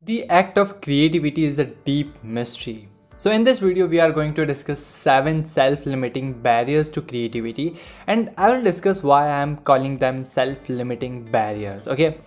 The 0.00 0.28
act 0.30 0.58
of 0.58 0.80
creativity 0.80 1.42
is 1.42 1.58
a 1.58 1.64
deep 1.64 2.22
mystery. 2.22 2.88
So 3.16 3.32
in 3.32 3.42
this 3.42 3.58
video 3.58 3.88
we 3.88 3.98
are 3.98 4.12
going 4.12 4.32
to 4.34 4.46
discuss 4.46 4.78
7 4.78 5.44
self-limiting 5.44 6.34
barriers 6.34 6.92
to 6.92 7.02
creativity 7.02 7.74
and 8.06 8.32
I 8.38 8.52
will 8.52 8.62
discuss 8.62 9.02
why 9.02 9.24
I 9.26 9.40
am 9.40 9.56
calling 9.56 9.98
them 9.98 10.24
self-limiting 10.24 11.32
barriers 11.32 11.88
okay. 11.88 12.18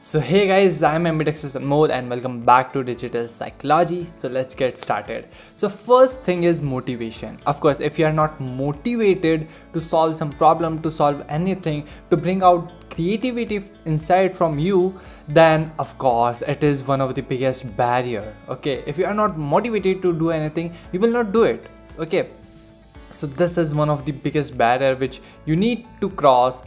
So 0.00 0.20
hey 0.20 0.46
guys 0.46 0.84
I 0.84 0.94
am 0.94 1.08
Ambidextrous 1.08 1.56
Anmol 1.56 1.90
and 1.90 2.08
welcome 2.08 2.44
back 2.44 2.72
to 2.72 2.84
Digital 2.84 3.26
Psychology. 3.26 4.04
So 4.04 4.28
let's 4.28 4.54
get 4.54 4.78
started. 4.78 5.26
So 5.56 5.68
first 5.68 6.22
thing 6.22 6.44
is 6.44 6.62
motivation. 6.62 7.40
Of 7.46 7.58
course 7.58 7.80
if 7.80 7.98
you 7.98 8.06
are 8.06 8.12
not 8.12 8.40
motivated 8.40 9.48
to 9.72 9.80
solve 9.80 10.16
some 10.16 10.30
problem 10.30 10.80
to 10.82 10.92
solve 10.92 11.24
anything 11.28 11.84
to 12.10 12.16
bring 12.16 12.44
out 12.44 12.88
creativity 12.90 13.60
inside 13.86 14.36
from 14.36 14.56
you 14.60 14.94
then 15.26 15.72
of 15.80 15.98
course 15.98 16.42
it 16.42 16.62
is 16.62 16.84
one 16.84 17.00
of 17.00 17.16
the 17.16 17.22
biggest 17.22 17.76
barrier 17.76 18.36
okay 18.48 18.84
if 18.86 18.98
you 18.98 19.04
are 19.04 19.14
not 19.14 19.36
motivated 19.36 20.00
to 20.02 20.12
do 20.12 20.30
anything 20.30 20.72
you 20.92 21.00
will 21.00 21.12
not 21.12 21.32
do 21.32 21.42
it 21.42 21.68
okay 21.98 22.28
so 23.10 23.26
this 23.26 23.56
is 23.58 23.74
one 23.74 23.88
of 23.90 24.04
the 24.04 24.12
biggest 24.12 24.58
barrier 24.58 24.96
which 24.96 25.20
you 25.44 25.54
need 25.54 25.86
to 26.00 26.10
cross 26.10 26.62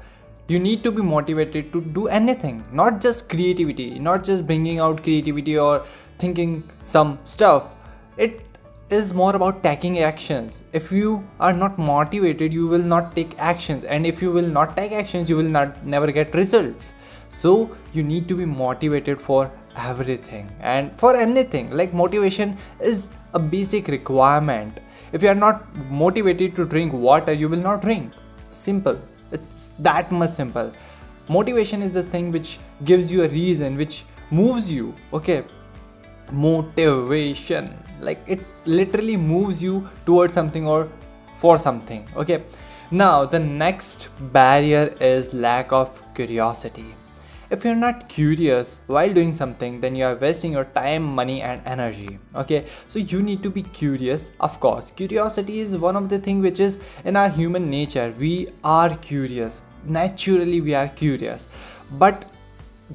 you 0.52 0.60
need 0.68 0.84
to 0.86 0.92
be 0.92 1.04
motivated 1.16 1.74
to 1.74 1.82
do 1.98 2.08
anything 2.20 2.64
not 2.84 3.02
just 3.06 3.28
creativity 3.34 3.90
not 4.08 4.24
just 4.30 4.48
bringing 4.48 4.80
out 4.86 5.04
creativity 5.04 5.58
or 5.58 5.76
thinking 6.22 6.64
some 6.94 7.20
stuff. 7.26 7.76
It 8.18 8.42
is 8.90 9.14
more 9.14 9.36
about 9.36 9.64
taking 9.64 10.00
actions. 10.00 10.64
If 10.74 10.92
you 10.92 11.28
are 11.40 11.54
not 11.54 11.80
motivated 11.80 12.54
you 12.54 12.68
will 12.68 12.88
not 12.94 13.16
take 13.16 13.38
actions. 13.52 13.86
And 13.86 14.06
if 14.06 14.22
you 14.22 14.32
will 14.32 14.52
not 14.58 14.76
take 14.78 14.92
actions 14.92 15.30
you 15.30 15.38
will 15.38 15.52
not 15.58 15.86
never 15.86 16.12
get 16.20 16.36
results. 16.36 16.94
So 17.30 17.54
you 17.94 18.04
need 18.04 18.28
to 18.28 18.36
be 18.36 18.46
motivated 18.46 19.20
for 19.20 19.52
everything 19.78 20.50
and 20.60 20.98
for 21.04 21.16
anything. 21.16 21.72
Like 21.82 21.94
motivation 21.94 22.58
is 22.80 23.10
a 23.34 23.40
basic 23.40 23.88
requirement. 23.88 24.82
If 25.14 25.24
you 25.24 25.30
are 25.30 25.42
not 25.46 25.76
motivated 26.04 26.56
to 26.58 26.66
drink 26.66 26.94
water 26.94 27.34
you 27.34 27.50
will 27.56 27.66
not 27.70 27.82
drink. 27.82 28.14
Simple 28.50 29.02
it's 29.32 29.72
that 29.80 30.12
much 30.12 30.30
simple. 30.30 30.74
Motivation 31.28 31.82
is 31.82 31.92
the 31.92 32.04
thing 32.04 32.32
which 32.32 32.60
gives 32.84 33.12
you 33.12 33.24
a 33.24 33.28
reason 33.28 33.78
which 33.78 34.06
moves 34.30 34.72
you 34.72 34.96
okay? 35.14 35.44
Motivation. 36.32 37.78
Like 38.00 38.24
it 38.28 38.42
literally 38.66 39.18
moves 39.18 39.62
you 39.62 39.88
towards 40.06 40.34
something 40.34 40.68
or 40.68 40.90
for 41.36 41.58
something 41.58 42.08
okay? 42.16 42.44
Now 42.92 43.26
the 43.26 43.40
next 43.40 44.10
barrier 44.34 44.96
is 45.00 45.34
lack 45.34 45.72
of 45.72 46.04
curiosity 46.14 46.94
if 47.52 47.66
you're 47.66 47.82
not 47.84 48.08
curious 48.08 48.80
while 48.88 49.14
doing 49.14 49.34
something 49.34 49.80
then 49.82 49.96
you 49.96 50.06
are 50.06 50.16
wasting 50.16 50.54
your 50.54 50.64
time 50.64 51.04
money 51.04 51.42
and 51.42 51.62
energy. 51.66 52.18
Okay? 52.34 52.66
So 52.88 53.00
you 53.00 53.22
need 53.22 53.44
to 53.44 53.50
be 53.50 53.64
curious 53.64 54.32
of 54.40 54.60
course. 54.60 54.92
Curiosity 54.92 55.60
is 55.60 55.78
one 55.78 55.98
of 55.98 56.08
the 56.10 56.18
thing 56.18 56.42
which 56.42 56.60
is 56.60 56.80
in 57.04 57.16
our 57.16 57.30
human 57.30 57.70
nature. 57.70 58.14
We 58.18 58.48
are 58.64 58.96
curious. 58.96 59.62
Naturally 59.86 60.62
we 60.62 60.74
are 60.74 60.88
curious. 60.88 61.50
But 61.92 62.26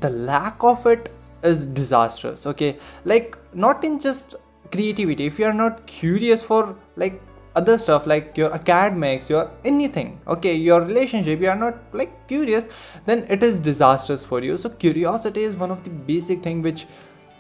the 0.00 0.10
lack 0.10 0.64
of 0.64 0.86
it 0.86 1.12
is 1.42 1.66
disastrous. 1.66 2.46
Okay? 2.46 2.78
Like 3.04 3.36
not 3.52 3.84
in 3.84 4.00
just 4.00 4.36
creativity. 4.72 5.26
If 5.26 5.38
you 5.38 5.44
are 5.44 5.52
not 5.52 5.86
curious 5.86 6.42
for 6.42 6.76
like 6.96 7.20
other 7.60 7.76
stuff 7.78 8.06
like 8.06 8.36
your 8.36 8.52
academics 8.52 9.28
your 9.30 9.50
anything 9.64 10.20
okay 10.34 10.54
your 10.54 10.80
relationship 10.82 11.40
you 11.40 11.48
are 11.48 11.60
not 11.64 11.76
like 12.00 12.12
curious 12.28 12.68
then 13.06 13.24
it 13.28 13.42
is 13.42 13.60
disastrous 13.60 14.24
for 14.24 14.42
you. 14.42 14.56
So 14.58 14.70
curiosity 14.70 15.42
is 15.42 15.56
one 15.56 15.70
of 15.70 15.82
the 15.84 15.90
basic 15.90 16.42
thing 16.42 16.62
which 16.62 16.86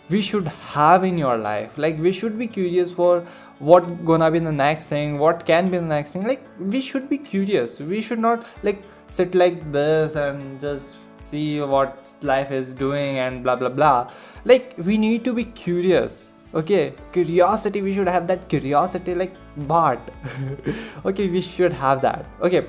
we 0.08 0.22
should 0.22 0.46
have 0.46 1.02
in 1.02 1.18
your 1.18 1.36
life. 1.36 1.78
Like 1.78 1.98
we 1.98 2.12
should 2.12 2.38
be 2.38 2.46
curious 2.46 2.92
for 2.92 3.24
what 3.58 4.04
gonna 4.04 4.30
be 4.30 4.38
the 4.38 4.52
next 4.52 4.88
thing 4.88 5.18
what 5.18 5.44
can 5.46 5.70
be 5.70 5.78
the 5.78 5.90
next 5.94 6.12
thing. 6.12 6.24
Like 6.24 6.44
we 6.58 6.80
should 6.80 7.08
be 7.08 7.18
curious. 7.18 7.80
We 7.80 8.02
should 8.02 8.18
not 8.18 8.46
like 8.62 8.82
sit 9.08 9.34
like 9.34 9.72
this 9.72 10.16
and 10.16 10.60
just 10.60 10.98
see 11.20 11.60
what 11.60 12.14
life 12.22 12.52
is 12.52 12.72
doing 12.74 13.18
and 13.18 13.42
blah 13.42 13.56
blah 13.56 13.68
blah. 13.68 14.10
Like 14.44 14.74
we 14.78 14.98
need 14.98 15.24
to 15.24 15.34
be 15.34 15.44
curious 15.44 16.34
okay? 16.54 16.94
Curiosity 17.12 17.82
we 17.82 17.92
should 17.92 18.08
have 18.08 18.28
that 18.28 18.48
curiosity 18.48 19.14
like 19.14 19.34
but 19.56 20.10
okay 21.04 21.28
we 21.28 21.40
should 21.40 21.72
have 21.72 22.02
that. 22.02 22.26
Okay 22.40 22.66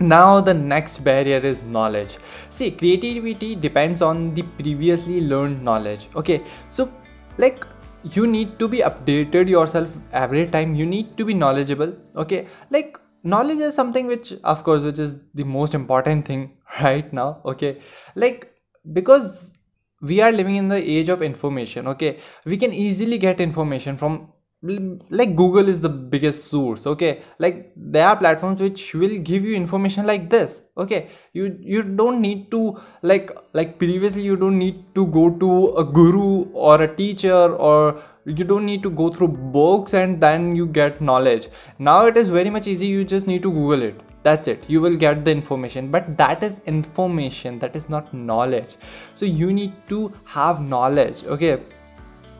now 0.00 0.40
the 0.40 0.54
next 0.54 0.98
barrier 0.98 1.38
is 1.38 1.62
knowledge. 1.62 2.16
See 2.48 2.70
creativity 2.70 3.54
depends 3.54 4.00
on 4.00 4.32
the 4.34 4.42
previously 4.42 5.20
learned 5.20 5.62
knowledge. 5.62 6.08
Okay 6.16 6.42
so 6.68 6.92
like 7.36 7.66
you 8.02 8.26
need 8.26 8.58
to 8.58 8.66
be 8.66 8.78
updated 8.78 9.48
yourself 9.48 9.98
every 10.12 10.46
time. 10.46 10.74
You 10.74 10.86
need 10.86 11.16
to 11.18 11.24
be 11.24 11.34
knowledgeable. 11.34 11.94
Okay 12.16 12.46
like 12.70 12.98
knowledge 13.22 13.58
is 13.58 13.74
something 13.74 14.06
which 14.06 14.32
of 14.42 14.64
course 14.64 14.84
which 14.84 14.98
is 14.98 15.20
the 15.34 15.44
most 15.44 15.74
important 15.74 16.26
thing 16.26 16.56
right 16.82 17.12
now. 17.12 17.42
Okay 17.44 17.78
like 18.14 18.50
because 18.92 19.52
we 20.00 20.22
are 20.22 20.32
living 20.32 20.56
in 20.56 20.68
the 20.68 20.90
age 20.90 21.10
of 21.10 21.20
information. 21.20 21.86
Okay 21.88 22.18
we 22.46 22.56
can 22.56 22.72
easily 22.72 23.18
get 23.18 23.38
information 23.38 23.98
from 23.98 24.32
like 24.62 25.34
google 25.36 25.70
is 25.70 25.80
the 25.80 25.88
biggest 25.88 26.46
source 26.46 26.86
okay? 26.86 27.22
Like 27.38 27.72
there 27.74 28.06
are 28.06 28.16
platforms 28.16 28.60
which 28.60 28.94
will 28.94 29.18
give 29.18 29.42
you 29.42 29.56
information 29.56 30.06
like 30.06 30.28
this 30.28 30.64
okay? 30.76 31.08
You 31.32 31.56
you 31.60 31.82
don't 31.82 32.20
need 32.20 32.50
to 32.50 32.78
like 33.00 33.30
like 33.54 33.78
previously 33.78 34.20
you 34.20 34.36
don't 34.36 34.58
need 34.58 34.94
to 34.94 35.06
go 35.06 35.30
to 35.30 35.68
a 35.78 35.84
guru 35.84 36.50
or 36.52 36.82
a 36.82 36.94
teacher 36.94 37.54
or 37.54 38.02
you 38.26 38.44
don't 38.44 38.66
need 38.66 38.82
to 38.82 38.90
go 38.90 39.08
through 39.08 39.28
books 39.28 39.94
and 39.94 40.20
then 40.20 40.54
you 40.54 40.66
get 40.66 41.00
knowledge. 41.00 41.48
Now 41.78 42.04
it 42.04 42.18
is 42.18 42.28
very 42.28 42.50
much 42.50 42.66
easy 42.66 42.86
you 42.86 43.02
just 43.02 43.26
need 43.26 43.42
to 43.44 43.50
google 43.50 43.82
it. 43.82 43.98
That's 44.22 44.46
it. 44.46 44.68
You 44.68 44.82
will 44.82 44.96
get 44.96 45.24
the 45.24 45.30
information. 45.30 45.90
But 45.90 46.18
that 46.18 46.42
is 46.42 46.60
information 46.66 47.58
that 47.60 47.74
is 47.74 47.88
not 47.88 48.12
knowledge. 48.12 48.76
So 49.14 49.24
you 49.24 49.54
need 49.54 49.72
to 49.88 50.12
have 50.26 50.60
knowledge 50.60 51.24
okay 51.24 51.60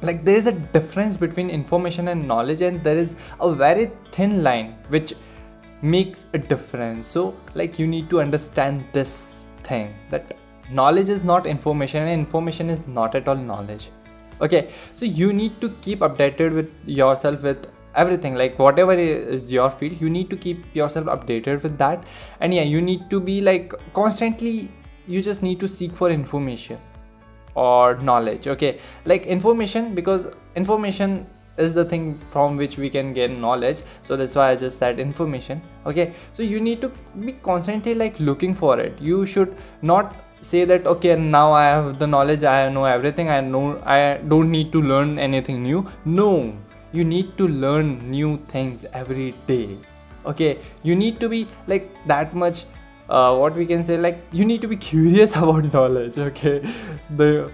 like 0.03 0.25
there 0.25 0.37
is 0.37 0.47
a 0.47 0.53
difference 0.53 1.17
between 1.17 1.51
information 1.51 2.09
and 2.09 2.27
knowledge 2.27 2.63
and 2.63 2.83
there 2.83 2.97
is 2.97 3.17
a 3.41 3.55
very 3.55 3.91
thin 4.11 4.43
line 4.43 4.77
which 4.89 5.13
makes 5.83 6.27
a 6.35 6.39
difference. 6.39 7.07
So 7.07 7.37
like 7.55 7.79
you 7.79 7.87
need 7.87 8.11
to 8.11 8.21
understand 8.21 8.85
this 8.93 9.47
thing 9.63 9.95
that 10.11 10.35
knowledge 10.71 11.09
is 11.09 11.25
not 11.25 11.47
information 11.47 12.03
and 12.03 12.13
information 12.13 12.71
is 12.71 12.87
not 12.87 13.15
at 13.15 13.29
all 13.29 13.37
knowledge. 13.37 13.91
Okay 14.41 14.71
so 14.95 15.05
you 15.05 15.33
need 15.33 15.61
to 15.61 15.69
keep 15.83 16.01
updated 16.01 16.55
with 16.55 16.71
yourself 16.87 17.43
with 17.43 17.69
everything. 17.95 18.35
Like 18.35 18.59
whatever 18.59 18.95
is 18.95 19.53
your 19.53 19.71
field 19.71 20.01
you 20.01 20.09
need 20.09 20.31
to 20.31 20.37
keep 20.37 20.75
yourself 20.75 21.07
updated 21.07 21.63
with 21.63 21.77
that. 21.79 22.05
And 22.41 22.55
yeah 22.55 22.63
you 22.63 22.81
need 22.81 23.11
to 23.11 23.21
be 23.21 23.41
like 23.43 23.75
constantly 23.93 24.71
you 25.07 25.23
just 25.23 25.43
need 25.43 25.61
to 25.61 25.69
seek 25.69 25.95
for 25.95 26.11
information 26.11 26.79
or 27.55 27.97
knowledge 27.99 28.47
okay? 28.47 28.79
Like 29.05 29.27
information 29.27 29.95
because 29.95 30.29
information 30.55 31.27
is 31.59 31.75
the 31.75 31.85
thing 31.85 32.15
from 32.15 32.57
which 32.57 32.79
we 32.79 32.89
can 32.89 33.13
gain 33.13 33.41
knowledge. 33.41 33.83
So 34.03 34.17
that's 34.17 34.35
why 34.35 34.51
i 34.51 34.57
just 34.57 34.79
said 34.79 34.99
information 34.99 35.63
okay? 35.87 36.13
So 36.33 36.43
you 36.43 36.61
need 36.61 36.81
to 36.81 36.91
be 37.25 37.33
constantly 37.33 37.95
like 37.95 38.19
looking 38.21 38.55
for 38.55 38.81
it. 38.81 39.01
You 39.01 39.27
should 39.27 39.57
not 39.83 40.17
say 40.41 40.65
that 40.65 40.87
okay 40.87 41.17
now 41.17 41.53
i 41.53 41.65
have 41.65 41.99
the 41.99 42.07
knowledge 42.07 42.45
i 42.45 42.67
know 42.71 42.87
everything 42.87 43.29
i 43.29 43.43
know 43.43 43.79
i 43.85 44.19
don't 44.27 44.51
need 44.51 44.73
to 44.73 44.81
learn 44.81 45.19
anything 45.19 45.63
new. 45.63 45.87
No. 46.05 46.57
You 46.93 47.05
need 47.05 47.39
to 47.39 47.47
learn 47.47 48.11
new 48.11 48.37
things 48.49 48.85
every 48.93 49.33
day 49.47 49.77
okay? 50.27 50.59
You 50.83 50.95
need 50.97 51.21
to 51.21 51.29
be 51.29 51.47
like 51.67 51.91
that 52.07 52.35
much 52.35 52.65
uh, 53.11 53.37
what 53.37 53.55
we 53.55 53.67
can 53.67 53.83
say 53.83 53.97
like 53.97 54.23
you 54.33 54.45
need 54.45 54.63
to 54.63 54.69
be 54.69 54.77
curious 54.77 55.37
about 55.43 55.73
knowledge 55.73 56.19
okay? 56.19 56.63
The 57.17 57.51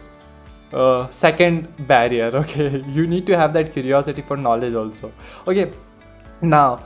uh, 0.73 1.09
second 1.09 1.87
barrier 1.87 2.31
okay? 2.43 2.85
You 2.89 3.07
need 3.07 3.27
to 3.27 3.37
have 3.37 3.53
that 3.55 3.73
curiosity 3.73 4.23
for 4.23 4.37
knowledge 4.37 4.75
also. 4.75 5.13
Okay 5.47 5.73
now 6.43 6.83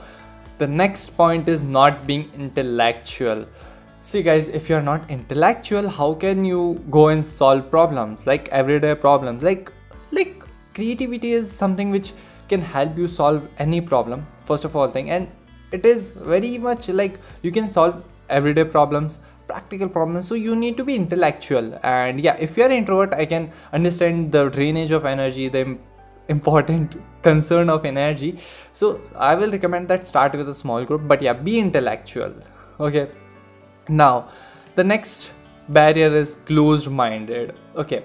the 0.57 0.67
next 0.67 1.17
point 1.17 1.47
is 1.49 1.61
not 1.61 2.05
being 2.07 2.29
intellectual. 2.35 3.45
See 3.99 4.23
guys 4.23 4.47
if 4.47 4.69
you're 4.69 4.81
not 4.81 5.09
intellectual 5.09 5.89
how 5.89 6.13
can 6.13 6.45
you 6.45 6.83
go 6.89 7.09
and 7.09 7.23
solve 7.23 7.69
problems 7.69 8.25
like 8.25 8.49
everyday 8.49 8.95
problems? 8.95 9.43
Like 9.43 9.71
like 10.11 10.43
creativity 10.73 11.33
is 11.33 11.51
something 11.51 11.91
which 11.91 12.13
can 12.47 12.61
help 12.61 12.97
you 12.97 13.07
solve 13.07 13.47
any 13.57 13.81
problem 13.81 14.25
first 14.45 14.65
of 14.65 14.75
all 14.75 14.89
thing. 14.89 15.09
And 15.09 15.27
it 15.71 15.85
is 15.85 16.11
very 16.11 16.57
much 16.57 16.89
like 16.89 17.19
you 17.41 17.51
can 17.51 17.67
solve 17.67 18.03
everyday 18.39 18.63
problems 18.63 19.19
practical 19.51 19.89
problems. 19.89 20.27
So 20.27 20.35
you 20.35 20.55
need 20.55 20.77
to 20.77 20.83
be 20.83 20.95
intellectual. 20.95 21.79
And 21.83 22.19
yeah 22.27 22.37
if 22.47 22.57
you're 22.57 22.69
an 22.73 22.77
introvert 22.81 23.13
i 23.23 23.25
can 23.33 23.51
understand 23.79 24.31
the 24.37 24.43
drainage 24.57 24.91
of 24.99 25.05
energy 25.15 25.47
the 25.57 25.65
important 26.35 26.97
concern 27.29 27.69
of 27.75 27.89
energy. 27.93 28.31
So 28.73 28.93
i 29.31 29.35
will 29.41 29.51
recommend 29.57 29.93
that 29.95 30.09
start 30.11 30.39
with 30.41 30.55
a 30.55 30.57
small 30.63 30.85
group 30.85 31.07
but 31.13 31.27
yeah 31.27 31.33
be 31.49 31.59
intellectual. 31.59 32.33
Okay. 32.79 33.05
Now 33.89 34.29
the 34.75 34.83
next 34.93 35.33
barrier 35.69 36.11
is 36.23 36.35
closed 36.51 36.89
minded 37.03 37.55
okay. 37.75 38.03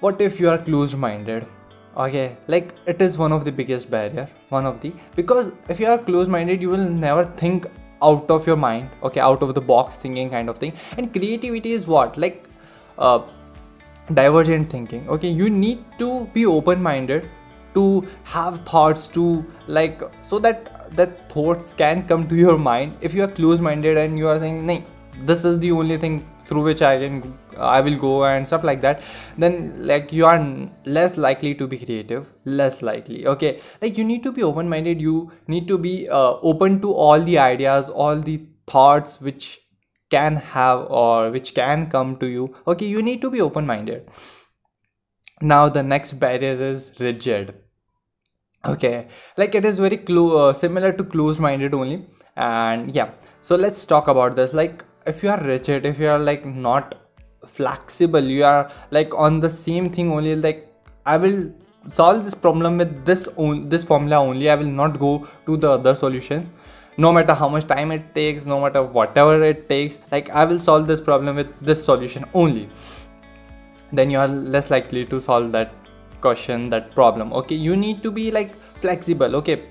What 0.00 0.20
if 0.28 0.40
you 0.40 0.48
are 0.50 0.58
closed 0.58 0.96
minded 0.98 1.46
okay. 1.96 2.36
Like 2.46 2.74
it 2.86 3.02
is 3.08 3.18
one 3.18 3.32
of 3.32 3.44
the 3.44 3.52
biggest 3.52 3.90
barrier 3.90 4.28
one 4.48 4.66
of 4.66 4.80
the 4.80 4.92
because 5.16 5.52
if 5.68 5.80
you 5.80 5.86
are 5.86 5.98
closed 5.98 6.30
minded 6.30 6.62
you 6.66 6.70
will 6.70 6.88
never 7.04 7.24
think 7.42 7.66
out 8.02 8.30
of 8.30 8.46
your 8.46 8.56
mind 8.56 8.88
okay 9.02 9.20
out 9.20 9.42
of 9.42 9.54
the 9.54 9.60
box 9.60 9.96
thinking 9.96 10.30
kind 10.30 10.48
of 10.48 10.58
thing. 10.58 10.72
And 10.96 11.12
creativity 11.12 11.72
is 11.72 11.86
what? 11.86 12.16
Like 12.16 12.48
uh, 12.98 13.22
divergent 14.12 14.70
thinking 14.70 15.08
okay? 15.08 15.30
You 15.30 15.50
need 15.50 15.84
to 15.98 16.26
be 16.34 16.46
open 16.46 16.82
minded 16.82 17.28
to 17.74 18.06
have 18.24 18.58
thoughts 18.60 19.08
to 19.08 19.44
like 19.66 20.02
so 20.22 20.38
that 20.40 20.96
that 20.96 21.30
thoughts 21.32 21.72
can 21.72 22.06
come 22.06 22.26
to 22.28 22.34
your 22.34 22.58
mind. 22.58 22.96
If 23.00 23.14
you 23.14 23.22
are 23.22 23.28
close 23.28 23.60
minded 23.60 23.96
and 23.96 24.18
you 24.18 24.28
are 24.28 24.38
saying 24.38 24.66
nah, 24.66 24.80
this 25.20 25.44
is 25.44 25.58
the 25.60 25.72
only 25.72 25.96
thing 25.96 26.26
through 26.50 26.64
which 26.68 26.82
i 26.82 26.92
can 27.00 27.16
i 27.56 27.80
will 27.80 27.96
go 28.04 28.12
and 28.24 28.46
stuff 28.50 28.64
like 28.70 28.80
that 28.86 29.02
then 29.44 29.56
like 29.90 30.12
you 30.12 30.26
are 30.26 30.38
less 30.98 31.16
likely 31.26 31.54
to 31.54 31.68
be 31.72 31.78
creative 31.78 32.30
less 32.44 32.82
likely 32.82 33.26
okay? 33.26 33.60
Like 33.80 33.96
you 33.96 34.04
need 34.04 34.22
to 34.24 34.32
be 34.32 34.42
open 34.42 34.68
minded 34.68 35.00
you 35.00 35.30
need 35.46 35.68
to 35.68 35.78
be 35.78 36.08
uh, 36.08 36.32
open 36.42 36.80
to 36.82 36.92
all 36.92 37.20
the 37.20 37.38
ideas 37.38 37.88
all 37.88 38.16
the 38.16 38.36
thoughts 38.66 39.20
which 39.20 39.60
can 40.10 40.36
have 40.36 40.86
or 40.90 41.30
which 41.30 41.54
can 41.54 41.88
come 41.88 42.16
to 42.16 42.26
you 42.26 42.54
okay? 42.66 42.86
You 42.86 43.02
need 43.02 43.20
to 43.22 43.30
be 43.30 43.40
open 43.40 43.66
minded 43.66 44.08
now 45.40 45.68
the 45.68 45.82
next 45.82 46.14
barrier 46.14 46.52
is 46.70 46.92
rigid 47.00 47.54
okay? 48.64 49.08
Like 49.36 49.54
it 49.54 49.64
is 49.64 49.78
very 49.78 49.96
clo- 49.96 50.48
uh, 50.48 50.52
similar 50.52 50.92
to 50.92 51.04
closed 51.04 51.40
minded 51.40 51.74
only 51.74 52.06
and 52.36 52.94
yeah. 52.94 53.10
So 53.40 53.56
let's 53.56 53.86
talk 53.86 54.08
about 54.08 54.36
this. 54.36 54.52
Like 54.52 54.84
if 55.06 55.22
you 55.22 55.30
are 55.30 55.42
rigid 55.42 55.86
if 55.86 55.98
you 55.98 56.08
are 56.08 56.18
like 56.18 56.44
not 56.44 56.94
flexible 57.46 58.20
you 58.20 58.44
are 58.44 58.70
like 58.90 59.14
on 59.14 59.40
the 59.40 59.50
same 59.50 59.88
thing 59.88 60.12
only 60.12 60.36
like 60.36 60.66
i 61.06 61.16
will 61.16 61.50
solve 61.88 62.24
this 62.24 62.34
problem 62.34 62.76
with 62.76 63.04
this 63.04 63.28
on 63.36 63.68
this 63.68 63.84
formula 63.84 64.18
only. 64.18 64.50
I 64.50 64.54
will 64.54 64.66
not 64.66 64.98
go 64.98 65.26
to 65.46 65.56
the 65.56 65.70
other 65.70 65.94
solutions. 65.94 66.50
No 66.96 67.12
matter 67.12 67.32
how 67.32 67.48
much 67.48 67.66
time 67.66 67.92
it 67.92 68.14
takes 68.14 68.44
no 68.44 68.60
matter 68.60 68.82
whatever 68.82 69.42
it 69.42 69.68
takes 69.68 70.00
like 70.12 70.28
i 70.30 70.44
will 70.44 70.58
solve 70.58 70.86
this 70.86 71.00
problem 71.00 71.36
with 71.36 71.48
this 71.60 71.84
solution 71.84 72.24
only. 72.34 72.68
Then 73.92 74.10
you 74.10 74.18
are 74.18 74.28
less 74.28 74.70
likely 74.70 75.04
to 75.06 75.20
solve 75.20 75.52
that 75.52 75.72
question 76.20 76.68
that 76.70 76.94
problem. 76.94 77.32
Okay 77.32 77.54
you 77.54 77.76
need 77.76 78.02
to 78.02 78.10
be 78.10 78.30
like 78.30 78.54
flexible. 78.54 79.36
Okay 79.36 79.62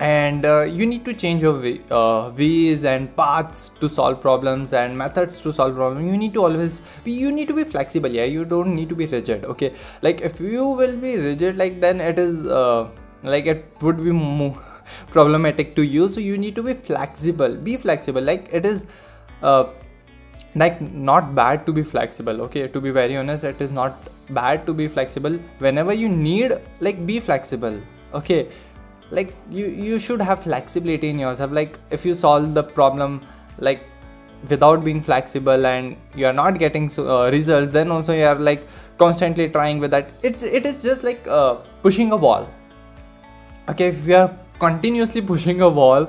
and 0.00 0.44
uh, 0.44 0.62
you 0.62 0.86
need 0.86 1.04
to 1.04 1.12
change 1.12 1.42
your 1.42 1.60
way, 1.60 1.80
uh, 1.90 2.30
ways 2.36 2.84
and 2.84 3.14
paths 3.16 3.70
to 3.80 3.88
solve 3.88 4.20
problems 4.20 4.72
and 4.72 4.96
methods 4.96 5.40
to 5.40 5.52
solve 5.52 5.74
problems. 5.74 6.06
You 6.06 6.16
need 6.16 6.34
to 6.34 6.44
always 6.44 6.82
be 7.04 7.12
you 7.12 7.32
need 7.32 7.48
to 7.48 7.54
be 7.54 7.64
flexible 7.64 8.08
yeah? 8.08 8.24
You 8.24 8.44
don't 8.44 8.74
need 8.74 8.88
to 8.90 8.94
be 8.94 9.06
rigid 9.06 9.44
okay? 9.44 9.74
Like 10.02 10.20
if 10.20 10.40
you 10.40 10.68
will 10.68 10.96
be 10.96 11.16
rigid 11.16 11.56
like 11.56 11.80
then 11.80 12.00
it 12.00 12.18
is 12.18 12.46
uh, 12.46 12.88
like 13.24 13.46
it 13.46 13.66
would 13.80 13.96
be 13.96 14.12
more 14.12 14.56
problematic 15.10 15.74
to 15.76 15.82
you. 15.82 16.08
So 16.08 16.20
you 16.20 16.38
need 16.38 16.54
to 16.54 16.62
be 16.62 16.74
flexible. 16.74 17.56
Be 17.56 17.76
flexible. 17.76 18.22
Like 18.22 18.48
it 18.52 18.64
is 18.64 18.86
uh, 19.42 19.70
like 20.54 20.80
not 20.80 21.34
bad 21.34 21.66
to 21.66 21.72
be 21.72 21.82
flexible 21.82 22.40
okay? 22.42 22.68
To 22.68 22.80
be 22.80 22.90
very 22.90 23.16
honest 23.16 23.42
it 23.42 23.60
is 23.60 23.72
not 23.72 23.96
bad 24.30 24.64
to 24.66 24.74
be 24.74 24.86
flexible. 24.86 25.40
Whenever 25.58 25.92
you 25.92 26.08
need 26.08 26.52
like 26.78 27.04
be 27.04 27.18
flexible 27.18 27.80
okay 28.14 28.48
like 29.10 29.34
you 29.50 29.66
you 29.66 29.98
should 29.98 30.20
have 30.20 30.42
flexibility 30.42 31.08
in 31.08 31.18
yourself. 31.18 31.52
Like 31.52 31.78
if 31.90 32.04
you 32.04 32.14
solve 32.14 32.54
the 32.54 32.62
problem 32.62 33.22
like 33.58 33.82
without 34.48 34.84
being 34.84 35.00
flexible 35.00 35.66
and 35.66 35.96
you 36.14 36.26
are 36.26 36.32
not 36.32 36.58
getting 36.58 36.90
uh, 36.98 37.28
results 37.32 37.72
then 37.72 37.90
also 37.90 38.14
you 38.14 38.24
are 38.24 38.36
like 38.36 38.66
constantly 38.98 39.48
trying 39.48 39.78
with 39.78 39.90
that. 39.90 40.12
It's 40.22 40.42
it 40.42 40.66
is 40.66 40.82
just 40.82 41.04
like 41.04 41.26
uh, 41.28 41.56
pushing 41.82 42.12
a 42.12 42.16
wall. 42.16 42.48
Okay 43.68 43.88
if 43.88 44.06
you 44.06 44.16
are 44.16 44.36
continuously 44.58 45.20
pushing 45.32 45.60
a 45.62 45.68
wall 45.68 46.08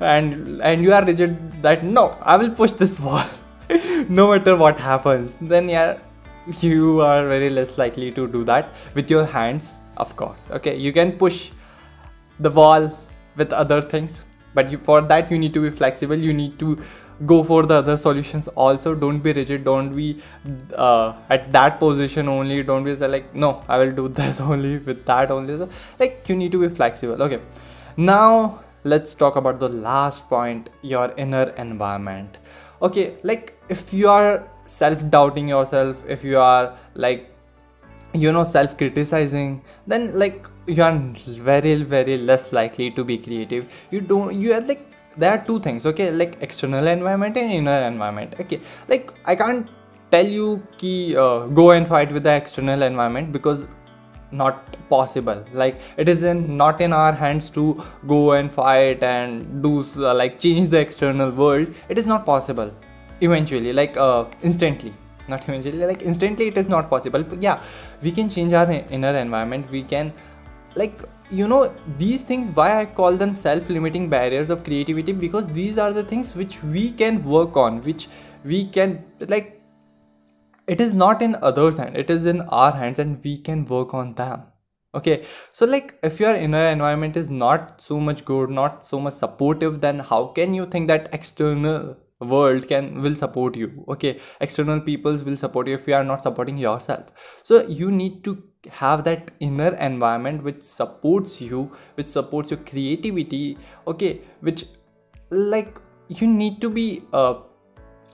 and 0.00 0.60
and 0.60 0.82
you 0.82 0.92
are 0.92 1.04
rigid 1.04 1.62
that 1.62 1.82
no 1.82 2.10
i 2.22 2.36
will 2.36 2.50
push 2.50 2.70
this 2.72 3.00
wall. 3.08 3.24
No 4.08 4.30
matter 4.30 4.56
what 4.56 4.78
happens 4.78 5.36
then 5.40 5.68
yeah 5.68 5.98
you 6.60 7.00
are 7.00 7.26
very 7.26 7.50
less 7.50 7.78
likely 7.78 8.12
to 8.12 8.28
do 8.28 8.44
that 8.44 8.68
with 8.94 9.10
your 9.10 9.24
hands 9.24 9.78
of 9.96 10.14
course. 10.16 10.50
Okay 10.50 10.76
you 10.76 10.92
can 10.92 11.12
push 11.12 11.50
the 12.38 12.50
wall 12.50 12.98
with 13.36 13.52
other 13.52 13.82
things. 13.82 14.24
But 14.54 14.70
you, 14.70 14.78
for 14.78 15.02
that 15.02 15.30
you 15.30 15.38
need 15.38 15.52
to 15.54 15.62
be 15.62 15.70
flexible. 15.70 16.16
You 16.16 16.32
need 16.32 16.58
to 16.60 16.78
go 17.26 17.42
for 17.44 17.64
the 17.64 17.74
other 17.74 17.96
solutions 17.96 18.48
also. 18.48 18.94
Don't 18.94 19.18
be 19.18 19.32
rigid. 19.32 19.64
Don't 19.64 19.94
be 19.94 20.20
uh, 20.74 21.14
at 21.28 21.52
that 21.52 21.78
position 21.78 22.28
only. 22.28 22.62
Don't 22.62 22.84
be 22.84 22.94
like 22.94 23.34
no 23.34 23.62
i 23.68 23.78
will 23.78 23.92
do 23.92 24.08
this 24.20 24.40
only 24.40 24.78
with 24.78 25.04
that 25.04 25.30
only. 25.30 25.58
So 25.58 25.68
like 25.98 26.28
you 26.28 26.36
need 26.36 26.52
to 26.52 26.60
be 26.60 26.74
flexible. 26.74 27.22
Okay. 27.22 27.40
Now 27.96 28.60
let's 28.84 29.14
talk 29.14 29.36
about 29.36 29.60
the 29.60 29.68
last 29.68 30.28
point 30.28 30.70
your 30.82 31.12
inner 31.16 31.50
environment. 31.66 32.38
Okay 32.80 33.14
like 33.22 33.54
if 33.68 33.92
you 33.92 34.08
are 34.08 34.48
self 34.64 35.08
doubting 35.10 35.48
yourself 35.48 36.04
if 36.08 36.24
you 36.24 36.38
are 36.38 36.76
like 36.94 37.35
you 38.14 38.32
know 38.32 38.44
self 38.44 38.76
criticizing 38.76 39.62
then 39.86 40.18
like 40.18 40.46
you 40.66 40.82
are 40.82 40.96
very 41.50 41.74
very 41.82 42.18
less 42.18 42.52
likely 42.52 42.90
to 42.90 43.04
be 43.04 43.18
creative. 43.18 43.66
You 43.90 44.00
don't 44.00 44.34
you 44.34 44.52
are 44.52 44.60
like 44.60 44.86
there 45.16 45.32
are 45.32 45.44
two 45.44 45.60
things 45.60 45.86
okay? 45.86 46.10
Like 46.10 46.38
external 46.40 46.86
environment 46.86 47.36
and 47.36 47.50
inner 47.50 47.82
environment 47.82 48.34
okay? 48.40 48.60
Like 48.88 49.12
i 49.24 49.34
can't 49.34 49.68
tell 50.10 50.26
you 50.26 50.66
ki 50.78 51.16
uh, 51.16 51.46
go 51.46 51.70
and 51.70 51.88
fight 51.88 52.12
with 52.12 52.22
the 52.24 52.34
external 52.34 52.82
environment 52.82 53.32
because 53.32 53.68
not 54.32 54.76
possible. 54.88 55.44
Like 55.52 55.80
it 55.96 56.08
is 56.08 56.24
in 56.24 56.56
not 56.56 56.80
in 56.80 56.92
our 56.92 57.12
hands 57.12 57.48
to 57.50 57.82
go 58.06 58.32
and 58.32 58.52
fight 58.52 59.02
and 59.02 59.62
do 59.62 59.84
uh, 59.98 60.14
like 60.14 60.38
change 60.38 60.68
the 60.68 60.80
external 60.80 61.30
world. 61.30 61.72
It 61.88 61.98
is 61.98 62.06
not 62.06 62.26
possible 62.26 62.74
eventually 63.20 63.72
like 63.72 63.96
uh, 63.96 64.26
instantly 64.42 64.92
not 65.28 65.48
eventually. 65.48 65.78
Like 65.78 66.02
instantly 66.02 66.48
it 66.48 66.58
is 66.58 66.68
not 66.68 66.88
possible. 66.90 67.22
But 67.22 67.42
yeah 67.42 67.62
we 68.02 68.12
can 68.12 68.28
change 68.28 68.52
our 68.52 68.70
inner 68.70 69.16
environment. 69.16 69.70
We 69.70 69.82
can 69.82 70.12
like 70.74 71.02
you 71.30 71.48
know 71.48 71.74
these 71.96 72.22
things 72.22 72.52
why 72.52 72.80
i 72.80 72.84
call 72.84 73.16
them 73.16 73.34
self-limiting 73.34 74.08
barriers 74.08 74.50
of 74.50 74.62
creativity? 74.64 75.12
Because 75.12 75.48
these 75.48 75.78
are 75.78 75.92
the 75.92 76.04
things 76.04 76.34
which 76.36 76.62
we 76.62 76.90
can 76.92 77.24
work 77.24 77.56
on 77.56 77.82
which 77.82 78.08
we 78.44 78.64
can 78.66 79.04
like 79.28 79.56
it 80.66 80.80
is 80.80 80.94
not 80.94 81.22
in 81.22 81.36
others 81.42 81.78
hand. 81.78 81.96
It 81.96 82.10
is 82.10 82.26
in 82.26 82.40
our 82.42 82.72
hands 82.72 82.98
and 82.98 83.22
we 83.22 83.38
can 83.38 83.64
work 83.66 83.94
on 83.94 84.14
them. 84.14 84.42
Okay? 84.94 85.24
So 85.52 85.64
like 85.66 85.98
if 86.02 86.18
your 86.18 86.34
inner 86.34 86.66
environment 86.66 87.16
is 87.16 87.30
not 87.30 87.80
so 87.80 88.00
much 88.00 88.24
good 88.24 88.50
not 88.50 88.84
so 88.86 89.00
much 89.00 89.14
supportive 89.14 89.80
then 89.80 89.98
how 89.98 90.26
can 90.26 90.54
you 90.54 90.66
think 90.66 90.88
that 90.88 91.08
external 91.12 91.96
world 92.20 92.66
can 92.66 93.02
will 93.02 93.14
support 93.14 93.56
you 93.56 93.84
okay? 93.88 94.18
External 94.40 94.80
peoples 94.80 95.24
will 95.24 95.36
support 95.36 95.68
you 95.68 95.74
if 95.74 95.86
you 95.86 95.94
are 95.94 96.04
not 96.04 96.22
supporting 96.22 96.56
yourself. 96.56 97.40
So 97.42 97.66
you 97.66 97.90
need 97.90 98.24
to 98.24 98.42
have 98.72 99.04
that 99.04 99.30
inner 99.40 99.74
environment 99.76 100.42
which 100.42 100.62
supports 100.62 101.40
you 101.40 101.70
which 101.94 102.08
supports 102.08 102.50
your 102.50 102.60
creativity 102.60 103.58
okay? 103.86 104.20
Which 104.40 104.64
like 105.30 105.78
you 106.08 106.26
need 106.26 106.60
to 106.62 106.70
be 106.70 107.02
uh 107.12 107.34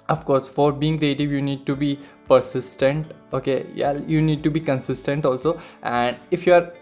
of 0.08 0.24
course 0.24 0.48
for 0.48 0.72
being 0.72 0.98
creative 0.98 1.30
you 1.30 1.40
need 1.40 1.64
to 1.66 1.76
be 1.76 1.98
persistent 2.28 3.14
okay? 3.32 3.66
Yeah 3.74 3.92
you 3.92 4.20
need 4.20 4.42
to 4.42 4.50
be 4.50 4.60
consistent 4.60 5.24
also. 5.24 5.60
And 5.82 6.16
if 6.30 6.46
you 6.46 6.54
are 6.54 6.72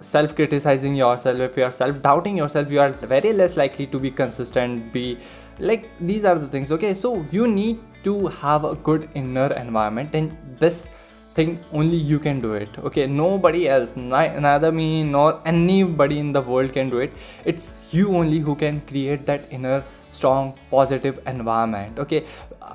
self 0.00 0.34
criticizing 0.34 0.94
yourself. 0.94 1.38
If 1.38 1.56
you 1.56 1.64
are 1.64 1.70
self 1.70 2.00
doubting 2.02 2.36
yourself 2.36 2.72
you 2.72 2.80
are 2.80 2.90
very 2.90 3.32
less 3.32 3.56
likely 3.56 3.86
to 3.86 3.98
be 3.98 4.10
consistent 4.10 4.92
be 4.92 5.18
like 5.58 5.88
these 6.00 6.24
are 6.24 6.38
the 6.38 6.48
things 6.48 6.72
okay? 6.72 6.94
So 6.94 7.24
you 7.30 7.46
need 7.46 7.78
to 8.04 8.26
have 8.28 8.64
a 8.64 8.74
good 8.74 9.08
inner 9.14 9.52
environment 9.52 10.14
and 10.14 10.36
this 10.58 10.94
thing 11.34 11.62
only 11.72 11.96
you 11.96 12.18
can 12.18 12.40
do 12.40 12.54
it 12.54 12.68
okay? 12.78 13.06
Nobody 13.06 13.68
else 13.68 13.94
neither 13.96 14.72
me 14.72 15.04
nor 15.04 15.40
anybody 15.44 16.18
in 16.18 16.32
the 16.32 16.40
world 16.40 16.72
can 16.72 16.90
do 16.90 16.98
it. 16.98 17.12
It's 17.44 17.92
you 17.92 18.16
only 18.16 18.38
who 18.38 18.56
can 18.56 18.80
create 18.80 19.26
that 19.26 19.46
inner 19.50 19.84
strong 20.10 20.54
positive 20.70 21.20
environment 21.26 21.98
okay? 21.98 22.24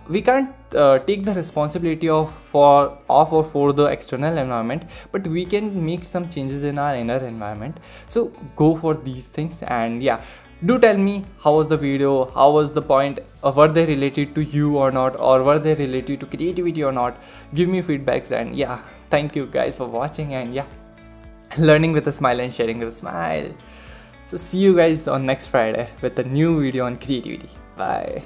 We 0.09 0.21
can't 0.21 0.53
uh, 0.75 0.99
take 0.99 1.25
the 1.25 1.33
responsibility 1.33 2.09
of 2.09 2.31
for 2.31 2.97
of 3.09 3.33
or 3.33 3.43
for 3.43 3.73
the 3.73 3.85
external 3.85 4.37
environment 4.37 4.83
but 5.11 5.27
we 5.27 5.45
can 5.45 5.85
make 5.85 6.03
some 6.03 6.29
changes 6.29 6.63
in 6.63 6.77
our 6.77 6.95
inner 6.95 7.17
environment. 7.17 7.79
So 8.07 8.31
go 8.55 8.75
for 8.75 8.93
these 8.95 9.27
things 9.27 9.63
and 9.63 10.03
yeah. 10.03 10.23
Do 10.65 10.79
tell 10.79 10.97
me 10.97 11.25
how 11.43 11.55
was 11.55 11.67
the 11.67 11.77
video? 11.77 12.31
How 12.31 12.51
was 12.51 12.71
the 12.71 12.81
point? 12.81 13.19
Uh, 13.43 13.51
were 13.55 13.67
they 13.67 13.85
related 13.85 14.33
to 14.35 14.41
you 14.41 14.77
or 14.77 14.89
not? 14.91 15.19
Or 15.19 15.43
were 15.43 15.59
they 15.59 15.75
related 15.75 16.21
to 16.21 16.25
creativity 16.25 16.83
or 16.83 16.91
not? 16.91 17.21
Give 17.53 17.67
me 17.67 17.81
feedbacks 17.81 18.31
and 18.31 18.55
yeah. 18.55 18.77
Thank 19.09 19.35
you 19.35 19.47
guys 19.47 19.75
for 19.75 19.87
watching 19.87 20.33
and 20.33 20.53
yeah. 20.53 20.65
Learning 21.57 21.91
with 21.91 22.07
a 22.07 22.11
smile 22.11 22.39
and 22.39 22.53
sharing 22.53 22.79
with 22.79 22.87
a 22.87 22.95
smile 22.95 23.53
so 24.27 24.38
see 24.38 24.58
you 24.58 24.75
guys 24.75 25.08
on 25.08 25.25
next 25.25 25.48
friday 25.48 25.89
with 26.01 26.17
a 26.20 26.24
new 26.24 26.62
video 26.62 26.86
on 26.86 26.96
creativity. 26.96 27.50
Bye 27.77 28.24